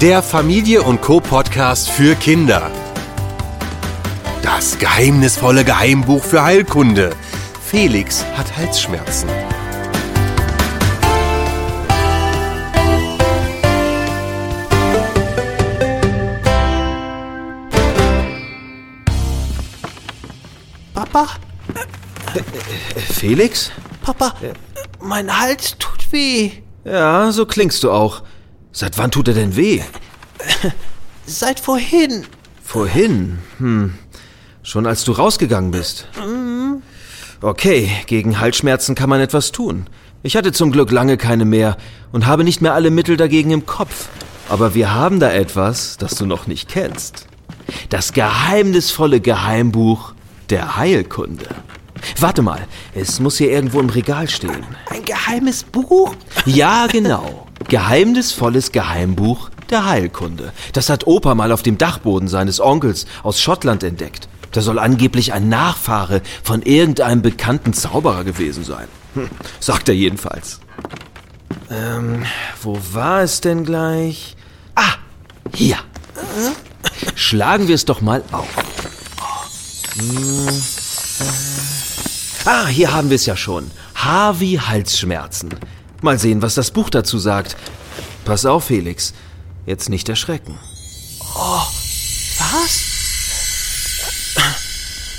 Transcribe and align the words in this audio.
der 0.00 0.22
Familie 0.22 0.82
und 0.82 1.02
Co. 1.02 1.20
Podcast 1.20 1.90
für 1.90 2.14
Kinder. 2.14 2.70
Das 4.42 4.78
geheimnisvolle 4.78 5.62
Geheimbuch 5.62 6.24
für 6.24 6.42
Heilkunde. 6.42 7.10
Felix 7.62 8.24
hat 8.34 8.56
Halsschmerzen. 8.56 9.28
Papa? 20.94 21.26
Felix? 23.12 23.70
Papa, 24.02 24.32
mein 25.02 25.38
Hals 25.38 25.76
tut 25.78 26.10
weh. 26.10 26.52
Ja, 26.84 27.30
so 27.32 27.44
klingst 27.44 27.82
du 27.82 27.90
auch. 27.90 28.22
Seit 28.72 28.98
wann 28.98 29.10
tut 29.10 29.28
er 29.28 29.34
denn 29.34 29.56
weh? 29.56 29.82
Seit 31.26 31.60
vorhin. 31.60 32.24
Vorhin? 32.64 33.38
Hm. 33.58 33.94
Schon 34.62 34.86
als 34.86 35.04
du 35.04 35.12
rausgegangen 35.12 35.70
bist. 35.70 36.06
Okay, 37.40 37.90
gegen 38.06 38.40
Halsschmerzen 38.40 38.94
kann 38.94 39.08
man 39.08 39.20
etwas 39.20 39.52
tun. 39.52 39.86
Ich 40.22 40.36
hatte 40.36 40.52
zum 40.52 40.70
Glück 40.70 40.90
lange 40.90 41.16
keine 41.16 41.44
mehr 41.44 41.76
und 42.12 42.26
habe 42.26 42.44
nicht 42.44 42.60
mehr 42.60 42.74
alle 42.74 42.90
Mittel 42.90 43.16
dagegen 43.16 43.50
im 43.50 43.66
Kopf. 43.66 44.08
Aber 44.48 44.74
wir 44.74 44.92
haben 44.92 45.20
da 45.20 45.32
etwas, 45.32 45.96
das 45.96 46.14
du 46.16 46.26
noch 46.26 46.46
nicht 46.46 46.68
kennst. 46.68 47.26
Das 47.88 48.12
geheimnisvolle 48.12 49.20
Geheimbuch 49.20 50.12
der 50.50 50.76
Heilkunde. 50.76 51.46
Warte 52.18 52.42
mal, 52.42 52.66
es 52.94 53.20
muss 53.20 53.38
hier 53.38 53.50
irgendwo 53.50 53.80
im 53.80 53.88
Regal 53.90 54.28
stehen. 54.28 54.64
Ein 54.90 55.04
geheimes 55.04 55.64
Buch? 55.64 56.14
Ja, 56.46 56.86
genau. 56.86 57.46
Geheimnisvolles 57.70 58.72
Geheimbuch 58.72 59.48
der 59.70 59.86
Heilkunde. 59.86 60.52
Das 60.72 60.90
hat 60.90 61.06
Opa 61.06 61.36
mal 61.36 61.52
auf 61.52 61.62
dem 61.62 61.78
Dachboden 61.78 62.26
seines 62.26 62.60
Onkels 62.60 63.06
aus 63.22 63.40
Schottland 63.40 63.84
entdeckt. 63.84 64.28
Da 64.50 64.60
soll 64.60 64.80
angeblich 64.80 65.32
ein 65.32 65.48
Nachfahre 65.48 66.20
von 66.42 66.62
irgendeinem 66.62 67.22
bekannten 67.22 67.72
Zauberer 67.72 68.24
gewesen 68.24 68.64
sein. 68.64 68.88
Hm, 69.14 69.30
sagt 69.60 69.88
er 69.88 69.94
jedenfalls. 69.94 70.58
Ähm, 71.70 72.24
wo 72.60 72.76
war 72.90 73.22
es 73.22 73.40
denn 73.40 73.64
gleich? 73.64 74.36
Ah, 74.74 74.94
hier. 75.54 75.76
Schlagen 77.14 77.68
wir 77.68 77.76
es 77.76 77.84
doch 77.84 78.00
mal 78.00 78.24
auf. 78.32 78.48
Ah, 82.46 82.66
hier 82.66 82.92
haben 82.92 83.10
wir 83.10 83.14
es 83.14 83.26
ja 83.26 83.36
schon. 83.36 83.70
H 83.94 84.40
wie 84.40 84.58
Halsschmerzen. 84.58 85.50
Mal 86.02 86.18
sehen, 86.18 86.42
was 86.42 86.54
das 86.54 86.70
Buch 86.70 86.90
dazu 86.90 87.18
sagt. 87.18 87.56
Pass 88.24 88.46
auf, 88.46 88.64
Felix. 88.64 89.12
Jetzt 89.66 89.88
nicht 89.88 90.08
erschrecken. 90.08 90.58
Was? 92.38 92.80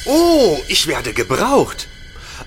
Oh, 0.06 0.58
ich 0.68 0.88
werde 0.88 1.14
gebraucht. 1.14 1.88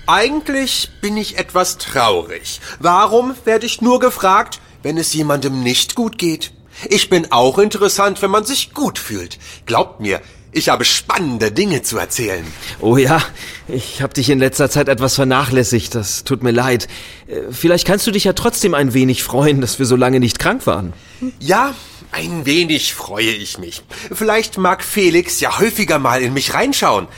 Eigentlich 0.07 0.89
bin 1.01 1.17
ich 1.17 1.37
etwas 1.37 1.77
traurig. 1.77 2.59
Warum 2.79 3.33
werde 3.45 3.65
ich 3.65 3.81
nur 3.81 3.99
gefragt, 3.99 4.59
wenn 4.83 4.97
es 4.97 5.13
jemandem 5.13 5.63
nicht 5.63 5.95
gut 5.95 6.17
geht? 6.17 6.51
Ich 6.89 7.09
bin 7.09 7.31
auch 7.31 7.57
interessant, 7.57 8.21
wenn 8.21 8.31
man 8.31 8.43
sich 8.43 8.73
gut 8.73 8.99
fühlt. 8.99 9.39
Glaubt 9.65 10.01
mir, 10.01 10.21
ich 10.55 10.69
habe 10.69 10.85
spannende 10.85 11.51
Dinge 11.51 11.81
zu 11.81 11.97
erzählen. 11.97 12.45
Oh 12.79 12.95
ja, 12.95 13.21
ich 13.67 14.01
habe 14.01 14.13
dich 14.13 14.29
in 14.29 14.39
letzter 14.39 14.69
Zeit 14.69 14.87
etwas 14.87 15.15
vernachlässigt. 15.15 15.93
Das 15.93 16.23
tut 16.23 16.43
mir 16.43 16.51
leid. 16.51 16.87
Äh, 17.27 17.51
Vielleicht 17.51 17.85
kannst 17.85 18.07
du 18.07 18.11
dich 18.11 18.23
ja 18.23 18.31
trotzdem 18.31 18.73
ein 18.73 18.93
wenig 18.93 19.21
freuen, 19.21 19.59
dass 19.59 19.79
wir 19.79 19.85
so 19.85 19.97
lange 19.97 20.21
nicht 20.21 20.39
krank 20.39 20.65
waren. 20.65 20.93
Ja, 21.39 21.75
ein 22.13 22.45
wenig 22.45 22.93
freue 22.93 23.31
ich 23.31 23.57
mich. 23.57 23.83
Vielleicht 24.13 24.57
mag 24.57 24.81
Felix 24.81 25.41
ja 25.41 25.59
häufiger 25.59 25.99
mal 25.99 26.21
in 26.21 26.33
mich 26.33 26.53
reinschauen. 26.53 27.09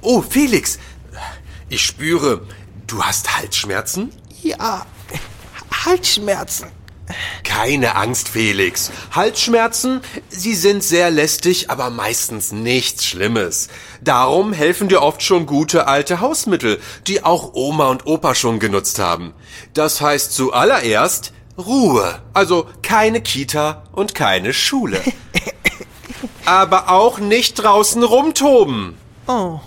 Oh, 0.00 0.20
Felix, 0.22 0.80
ich 1.68 1.86
spüre, 1.86 2.44
du 2.88 3.00
hast 3.04 3.38
Halsschmerzen? 3.38 4.10
Ja, 4.42 4.84
Halsschmerzen. 5.84 6.66
Keine 7.44 7.96
Angst, 7.96 8.28
Felix. 8.28 8.90
Halsschmerzen, 9.12 10.00
sie 10.28 10.54
sind 10.54 10.82
sehr 10.82 11.10
lästig, 11.10 11.70
aber 11.70 11.90
meistens 11.90 12.52
nichts 12.52 13.04
Schlimmes. 13.04 13.68
Darum 14.00 14.52
helfen 14.52 14.88
dir 14.88 15.02
oft 15.02 15.22
schon 15.22 15.46
gute 15.46 15.86
alte 15.86 16.20
Hausmittel, 16.20 16.80
die 17.06 17.24
auch 17.24 17.54
Oma 17.54 17.88
und 17.88 18.06
Opa 18.06 18.34
schon 18.34 18.58
genutzt 18.58 18.98
haben. 18.98 19.34
Das 19.74 20.00
heißt 20.00 20.32
zuallererst 20.32 21.32
Ruhe, 21.58 22.20
also 22.32 22.66
keine 22.82 23.20
Kita 23.20 23.84
und 23.92 24.14
keine 24.14 24.52
Schule. 24.52 25.00
aber 26.44 26.90
auch 26.90 27.18
nicht 27.18 27.54
draußen 27.54 28.02
rumtoben. 28.02 28.96
Oh. 29.26 29.60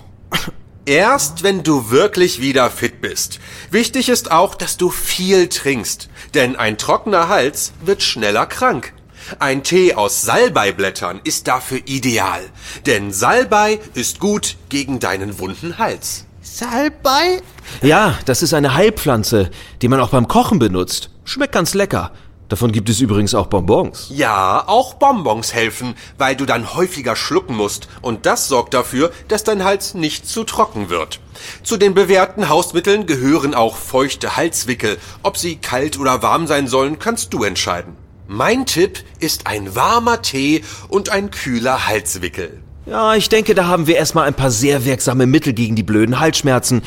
Erst 0.85 1.44
wenn 1.44 1.63
du 1.63 1.91
wirklich 1.91 2.41
wieder 2.41 2.69
fit 2.69 2.99
bist. 2.99 3.39
Wichtig 3.71 4.09
ist 4.09 4.31
auch, 4.31 4.53
dass 4.53 4.75
du 4.75 4.89
viel 4.89 5.47
trinkst, 5.47 6.09
denn 6.33 6.57
ein 6.57 6.77
trockener 6.77 7.29
Hals 7.29 7.71
wird 7.85 8.03
schneller 8.03 8.45
krank. 8.45 8.91
Ein 9.39 9.63
Tee 9.63 9.95
aus 9.95 10.23
Salbeiblättern 10.23 11.21
ist 11.23 11.47
dafür 11.47 11.79
ideal, 11.85 12.41
denn 12.85 13.13
Salbei 13.13 13.79
ist 13.94 14.19
gut 14.19 14.57
gegen 14.67 14.99
deinen 14.99 15.39
wunden 15.39 15.77
Hals. 15.77 16.25
Salbei? 16.41 17.41
Ja, 17.81 18.19
das 18.25 18.41
ist 18.41 18.53
eine 18.53 18.73
Heilpflanze, 18.73 19.51
die 19.81 19.88
man 19.88 20.01
auch 20.01 20.09
beim 20.09 20.27
Kochen 20.27 20.59
benutzt. 20.59 21.11
Schmeckt 21.23 21.53
ganz 21.53 21.73
lecker. 21.73 22.11
Davon 22.50 22.72
gibt 22.72 22.90
es 22.90 23.00
übrigens 23.00 23.34
auch 23.34 23.48
Bonbons. 23.48 24.08
Ja, 24.09 24.64
auch 24.68 24.96
Bonbons 24.96 25.54
helfen, 25.54 25.96
weil 26.18 26.36
du 26.36 26.46
dann 26.46 26.76
häufiger 26.76 27.16
schlucken 27.16 27.56
musst 27.56 27.88
und 28.02 28.26
das 28.26 28.48
sorgt 28.48 28.74
dafür, 28.74 29.12
dass 29.28 29.44
dein 29.44 29.64
Hals 29.64 29.94
nicht 29.94 30.28
zu 30.28 30.44
trocken 30.44 30.90
wird. 30.90 31.20
Zu 31.64 31.78
den 31.78 31.94
bewährten 31.94 32.50
Hausmitteln 32.50 33.06
gehören 33.06 33.56
auch 33.56 33.76
feuchte 33.78 34.36
Halswickel. 34.36 34.98
Ob 35.24 35.38
sie 35.38 35.56
kalt 35.56 35.98
oder 35.98 36.22
warm 36.22 36.48
sein 36.48 36.68
sollen, 36.68 37.00
kannst 37.00 37.34
du 37.34 37.44
entscheiden. 37.44 37.96
Mein 38.28 38.66
Tipp 38.66 39.00
ist 39.20 39.48
ein 39.48 39.75
warmer 39.75 40.22
Tee 40.22 40.64
und 40.90 41.10
ein 41.10 41.31
kühler 41.31 41.88
Halswickel. 41.88 42.62
Ja, 42.86 43.16
ich 43.16 43.30
denke, 43.30 43.56
da 43.56 43.68
haben 43.68 43.88
wir 43.88 43.96
erstmal 43.96 44.28
ein 44.28 44.34
paar 44.34 44.52
sehr 44.52 44.86
wirksame 44.86 45.25
Mittel 45.25 45.54
gegen 45.54 45.75
die 45.75 45.84
blöden 45.84 46.20
Halsschmerzen. 46.20 46.84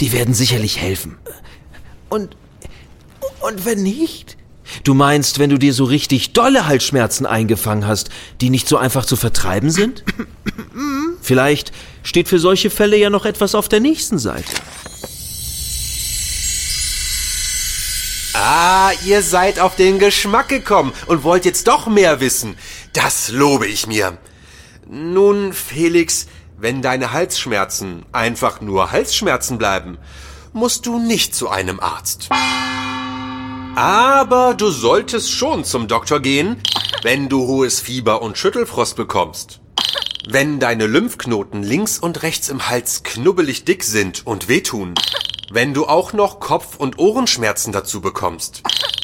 Die 0.00 0.12
werden 0.12 0.34
sicherlich 0.34 0.78
helfen. 0.78 1.18
Und, 2.08 2.36
und 3.40 3.64
wenn 3.64 3.82
nicht? 3.82 4.36
Du 4.84 4.94
meinst, 4.94 5.38
wenn 5.38 5.50
du 5.50 5.58
dir 5.58 5.74
so 5.74 5.84
richtig 5.84 6.32
dolle 6.32 6.66
Halsschmerzen 6.66 7.26
eingefangen 7.26 7.86
hast, 7.86 8.10
die 8.40 8.50
nicht 8.50 8.68
so 8.68 8.76
einfach 8.76 9.04
zu 9.04 9.16
vertreiben 9.16 9.70
sind? 9.70 10.04
Vielleicht 11.22 11.72
steht 12.02 12.28
für 12.28 12.38
solche 12.38 12.70
Fälle 12.70 12.96
ja 12.96 13.10
noch 13.10 13.24
etwas 13.24 13.54
auf 13.54 13.68
der 13.68 13.80
nächsten 13.80 14.18
Seite. 14.18 14.50
Ah, 18.34 18.92
ihr 19.04 19.22
seid 19.22 19.60
auf 19.60 19.76
den 19.76 19.98
Geschmack 19.98 20.48
gekommen 20.48 20.92
und 21.06 21.24
wollt 21.24 21.44
jetzt 21.44 21.68
doch 21.68 21.86
mehr 21.88 22.20
wissen. 22.20 22.56
Das 22.92 23.30
lobe 23.30 23.66
ich 23.66 23.86
mir. 23.86 24.18
Nun, 24.88 25.52
Felix, 25.52 26.26
wenn 26.58 26.82
deine 26.82 27.12
Halsschmerzen 27.12 28.04
einfach 28.12 28.60
nur 28.60 28.92
Halsschmerzen 28.92 29.58
bleiben, 29.58 29.98
musst 30.52 30.86
du 30.86 30.98
nicht 30.98 31.34
zu 31.34 31.48
einem 31.48 31.80
Arzt. 31.80 32.28
Aber 33.76 34.54
du 34.54 34.70
solltest 34.70 35.30
schon 35.30 35.64
zum 35.64 35.86
Doktor 35.86 36.20
gehen, 36.20 36.60
wenn 37.02 37.28
du 37.28 37.46
hohes 37.46 37.80
Fieber 37.80 38.20
und 38.20 38.36
Schüttelfrost 38.36 38.96
bekommst. 38.96 39.60
Wenn 40.28 40.60
deine 40.60 40.86
Lymphknoten 40.86 41.62
links 41.62 41.98
und 41.98 42.22
rechts 42.22 42.48
im 42.48 42.68
Hals 42.68 43.04
knubbelig 43.04 43.64
dick 43.64 43.84
sind 43.84 44.26
und 44.26 44.48
wehtun. 44.48 44.94
Wenn 45.50 45.72
du 45.72 45.86
auch 45.86 46.12
noch 46.12 46.40
Kopf- 46.40 46.76
und 46.76 46.98
Ohrenschmerzen 46.98 47.72
dazu 47.72 48.00
bekommst. 48.00 48.62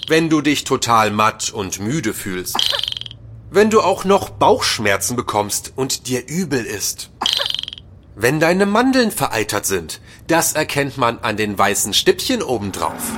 Wenn 0.08 0.28
du 0.28 0.40
dich 0.40 0.64
total 0.64 1.10
matt 1.10 1.50
und 1.50 1.80
müde 1.80 2.12
fühlst. 2.12 2.56
Wenn 3.50 3.70
du 3.70 3.80
auch 3.80 4.04
noch 4.04 4.30
Bauchschmerzen 4.30 5.16
bekommst 5.16 5.72
und 5.76 6.08
dir 6.08 6.28
übel 6.28 6.64
ist. 6.64 7.10
Wenn 8.14 8.40
deine 8.40 8.66
Mandeln 8.66 9.10
vereitert 9.10 9.64
sind. 9.64 10.00
Das 10.26 10.54
erkennt 10.54 10.98
man 10.98 11.20
an 11.20 11.36
den 11.36 11.56
weißen 11.56 11.94
Stippchen 11.94 12.42
obendrauf. 12.42 13.12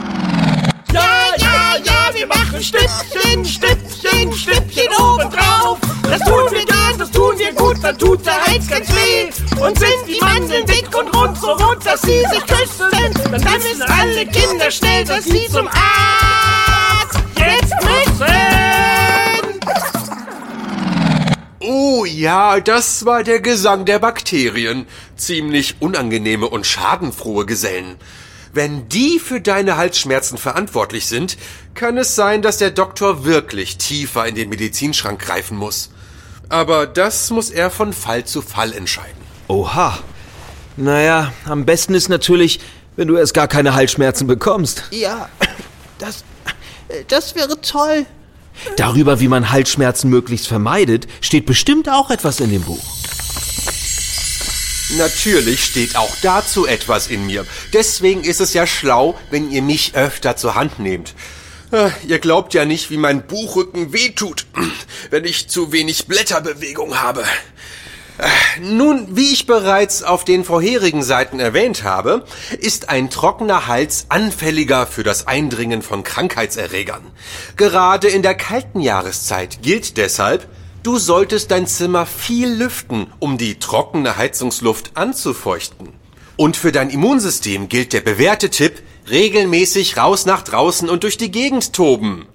Wir 2.19 2.27
machen 2.27 2.61
Stüppchen, 2.61 3.45
Stüppchen, 3.45 4.33
Stüppchen 4.33 4.89
obendrauf. 4.99 5.79
Das 6.03 6.21
tun 6.23 6.51
wir 6.51 6.65
gern, 6.65 6.99
das 6.99 7.13
tun 7.13 7.39
wir 7.39 7.53
gut, 7.53 7.77
dann 7.81 7.97
tut 7.97 8.27
der 8.27 8.45
Hals 8.45 8.67
ganz 8.67 8.89
weh. 8.89 9.31
Und 9.63 9.79
sind 9.79 10.05
die 10.09 10.19
Mandeln 10.21 10.67
dick 10.67 10.89
und 10.99 11.15
rund, 11.15 11.39
so 11.39 11.53
rund, 11.53 11.87
dass 11.87 12.03
sie 12.03 12.25
sich 12.33 12.45
küssen, 12.45 12.91
dann 13.31 13.45
wissen 13.45 13.83
alle 13.83 14.27
Kinder 14.27 14.69
schnell, 14.69 15.05
dass 15.05 15.27
sie 15.27 15.47
zum 15.49 15.69
Arzt 15.69 17.21
jetzt 17.37 17.75
müssen. 17.85 18.35
Oh 21.61 22.05
ja, 22.05 22.59
das 22.59 23.05
war 23.05 23.23
der 23.23 23.41
Gesang 23.41 23.85
der 23.85 24.01
Bakterien. 24.01 24.89
Ziemlich 25.17 25.77
unangenehme 25.79 26.49
und 26.49 26.67
schadenfrohe 26.67 27.47
Gesellen. 27.47 27.97
Wenn 28.53 28.89
die 28.89 29.19
für 29.19 29.41
deine 29.41 29.77
Halsschmerzen 29.77 30.39
verantwortlich 30.39 31.07
sind, 31.07 31.37
kann 31.75 31.97
es 31.99 32.15
sein, 32.15 32.43
dass 32.43 32.59
der 32.59 32.71
Doktor 32.71 33.25
wirklich 33.25 33.79
tiefer 33.79 34.27
in 34.27 34.35
den 34.35 34.49
Medizinschrank 34.49 35.21
greifen 35.21 35.57
muss. 35.57 35.91
Aber 36.49 36.87
das 36.87 37.31
muss 37.31 37.51
er 37.51 37.71
von 37.71 37.93
Fall 37.93 38.25
zu 38.25 38.43
Fall 38.43 38.73
entscheiden. 38.73 39.23
Oha. 39.49 39.99
Naja, 40.77 41.33
am 41.45 41.67
besten 41.67 41.95
ist 41.95 42.09
natürlich, 42.09 42.61
wenn 42.97 43.09
du 43.09 43.17
erst 43.17 43.35
gar 43.35 43.49
keine 43.49 43.75
Halsschmerzen 43.75 44.27
bekommst. 44.27 44.85
Ja, 44.91 45.29
das, 45.99 46.25
das 47.09 47.35
wäre 47.35 47.61
toll. 47.61 48.07
Darüber, 48.77 49.21
wie 49.21 49.29
man 49.29 49.51
Halsschmerzen 49.51 50.11
möglichst 50.11 50.49
vermeidet, 50.49 51.07
steht 51.21 51.47
bestimmt 51.47 51.89
auch 51.89 52.11
etwas 52.11 52.41
in 52.41 52.51
dem 52.51 52.63
Buch. 52.63 52.98
Natürlich 54.97 55.65
steht 55.65 55.97
auch 55.97 56.17
dazu 56.23 56.67
etwas 56.67 57.09
in 57.09 57.27
mir. 57.27 57.47
Deswegen 57.73 58.25
ist 58.25 58.41
es 58.41 58.55
ja 58.55 58.67
schlau, 58.67 59.19
wenn 59.31 59.51
ihr 59.51 59.63
mich 59.63 59.95
öfter 59.95 60.37
zur 60.37 60.55
Hand 60.55 60.79
nehmt. 60.79 61.15
Äh, 61.71 61.91
Ihr 62.07 62.19
glaubt 62.19 62.55
ja 62.55 62.65
nicht, 62.65 62.91
wie 62.91 62.97
mein 62.97 63.27
Buchrücken 63.27 63.93
wehtut, 63.93 64.47
wenn 65.11 65.25
ich 65.25 65.49
zu 65.49 65.73
wenig 65.73 66.07
Blätterbewegung 66.07 67.01
habe. 67.01 67.23
Äh, 68.17 68.61
Nun, 68.61 69.17
wie 69.17 69.33
ich 69.33 69.45
bereits 69.47 70.03
auf 70.03 70.25
den 70.25 70.45
vorherigen 70.45 71.03
Seiten 71.03 71.39
erwähnt 71.39 71.85
habe, 71.85 72.25
ist 72.59 72.89
ein 72.89 73.11
trockener 73.11 73.67
Hals 73.67 74.07
anfälliger 74.09 74.87
für 74.87 75.03
das 75.03 75.27
Eindringen 75.27 75.83
von 75.83 76.03
Krankheitserregern. 76.03 77.05
Gerade 77.59 78.09
in 78.09 78.23
der 78.23 78.35
kalten 78.35 78.81
Jahreszeit 78.81 79.61
gilt 79.63 79.99
deshalb, 79.99 80.49
du 80.83 80.99
solltest 80.99 81.51
dein 81.51 81.67
Zimmer 81.67 82.07
viel 82.07 82.49
lüften, 82.49 83.07
um 83.19 83.39
die 83.39 83.59
trockene 83.59 84.17
Heizungsluft 84.17 84.93
anzufeuchten. 84.95 85.89
Und 86.37 86.57
für 86.57 86.73
dein 86.73 86.91
Immunsystem 86.91 87.69
gilt 87.69 87.93
der 87.93 88.01
bewährte 88.01 88.51
Tipp, 88.51 88.83
regelmäßig 89.11 89.97
raus 89.97 90.27
nach 90.27 90.43
draußen 90.43 90.89
und 90.89 91.03
durch 91.03 91.17
die 91.17 91.31
Gegend 91.31 91.73
toben. 91.73 92.27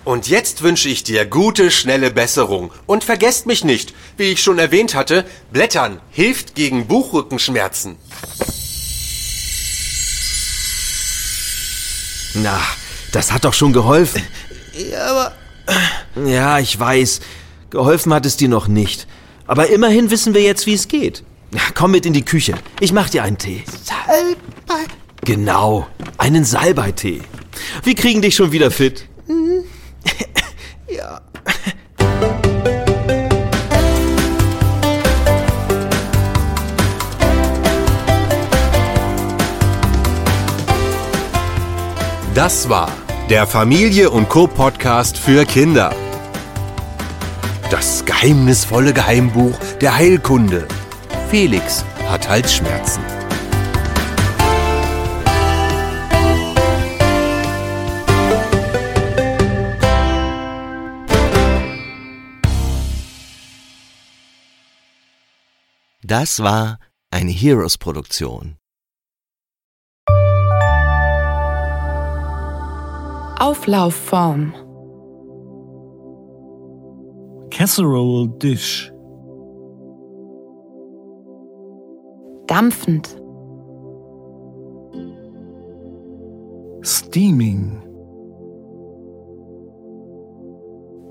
Und 0.08 0.30
jetzt 0.30 0.64
wünsche 0.64 0.88
ich 0.88 1.04
dir 1.04 1.26
gute, 1.26 1.70
schnelle 1.70 2.12
Besserung. 2.12 2.72
Und 2.86 3.04
vergesst 3.04 3.46
mich 3.46 3.66
nicht, 3.66 3.94
wie 4.16 4.32
ich 4.32 4.42
schon 4.42 4.58
erwähnt 4.58 4.96
hatte, 4.96 5.26
Blättern 5.52 6.00
hilft 6.12 6.56
gegen 6.56 6.88
Buchrückenschmerzen. 6.88 7.98
Na, 12.34 12.60
das 13.12 13.32
hat 13.32 13.46
doch 13.46 13.54
schon 13.54 13.74
geholfen. 13.74 14.22
Ja, 14.92 15.06
aber 15.08 15.34
Ja, 16.28 16.60
ich 16.60 16.80
weiß. 16.80 17.20
Geholfen 17.70 18.14
hat 18.14 18.26
es 18.26 18.38
dir 18.38 18.50
noch 18.50 18.68
nicht. 18.68 19.08
Aber 19.48 19.68
immerhin 19.70 20.12
wissen 20.12 20.34
wir 20.34 20.42
jetzt, 20.42 20.66
wie 20.66 20.74
es 20.74 20.88
geht. 20.88 21.24
Komm 21.74 21.92
mit 21.92 22.06
in 22.06 22.14
die 22.14 22.26
Küche. 22.26 22.54
Ich 22.80 22.92
mach 22.92 23.10
dir 23.10 23.24
einen 23.24 23.38
Tee. 23.38 23.64
Salbei. 23.84 24.84
Genau, 25.24 25.88
einen 26.18 26.44
Salbeitee. 26.46 27.22
Wir 27.84 27.96
kriegen 27.96 28.22
dich 28.22 28.36
schon 28.36 28.52
wieder 28.52 28.72
fit. 28.72 29.08
Das 42.48 42.70
war 42.70 42.90
der 43.30 43.46
Familie 43.46 44.10
und 44.10 44.30
Co 44.30 44.48
Podcast 44.48 45.18
für 45.18 45.44
Kinder. 45.44 45.94
Das 47.70 48.06
geheimnisvolle 48.06 48.94
Geheimbuch 48.94 49.60
der 49.82 49.98
Heilkunde. 49.98 50.66
Felix 51.30 51.84
hat 52.08 52.30
Halsschmerzen. 52.30 53.04
Das 66.02 66.42
war 66.42 66.80
eine 67.12 67.32
Heroes-Produktion. 67.32 68.57
Auflaufform. 73.40 74.54
Casserole 77.52 78.30
Dish. 78.40 78.92
Dampfend. 82.48 83.22
Steaming. 86.82 87.84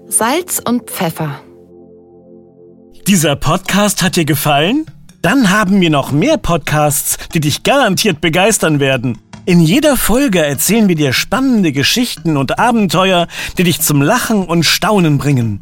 Salz 0.07 0.61
und 0.67 0.91
Pfeffer. 0.91 1.41
Dieser 3.07 3.37
Podcast 3.37 4.03
hat 4.03 4.17
dir 4.17 4.25
gefallen? 4.25 4.87
Dann 5.23 5.51
haben 5.51 5.81
wir 5.81 5.91
noch 5.91 6.13
mehr 6.13 6.39
Podcasts, 6.39 7.19
die 7.35 7.41
dich 7.41 7.63
garantiert 7.63 8.21
begeistern 8.21 8.81
werden. 8.81 9.19
In 9.47 9.61
jeder 9.61 9.97
Folge 9.97 10.45
erzählen 10.45 10.89
wir 10.89 10.97
dir 10.97 11.13
spannende 11.13 11.71
Geschichten 11.71 12.37
und 12.37 12.59
Abenteuer, 12.59 13.29
die 13.57 13.63
dich 13.63 13.81
zum 13.81 14.03
Lachen 14.03 14.45
und 14.45 14.65
Staunen 14.65 15.19
bringen. 15.19 15.61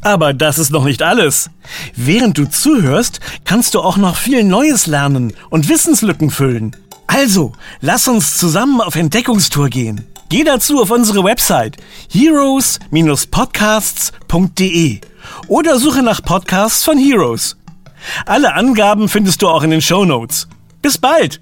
Aber 0.00 0.32
das 0.32 0.58
ist 0.58 0.70
noch 0.70 0.84
nicht 0.84 1.02
alles. 1.02 1.50
Während 1.96 2.38
du 2.38 2.48
zuhörst, 2.48 3.18
kannst 3.44 3.74
du 3.74 3.80
auch 3.80 3.96
noch 3.96 4.14
viel 4.14 4.44
Neues 4.44 4.86
lernen 4.86 5.32
und 5.50 5.68
Wissenslücken 5.68 6.30
füllen. 6.30 6.76
Also, 7.08 7.50
lass 7.80 8.06
uns 8.06 8.38
zusammen 8.38 8.80
auf 8.80 8.94
Entdeckungstour 8.94 9.70
gehen. 9.70 10.06
Geh 10.28 10.44
dazu 10.44 10.80
auf 10.80 10.92
unsere 10.92 11.24
Website 11.24 11.78
heroes-podcasts.de 12.12 15.00
oder 15.48 15.80
suche 15.80 16.04
nach 16.04 16.22
Podcasts 16.22 16.84
von 16.84 16.96
Heroes. 16.96 17.56
Alle 18.24 18.54
Angaben 18.54 19.08
findest 19.08 19.42
du 19.42 19.48
auch 19.48 19.64
in 19.64 19.70
den 19.70 19.82
Show 19.82 20.04
Notes. 20.04 20.46
Bis 20.80 20.96
bald! 20.96 21.40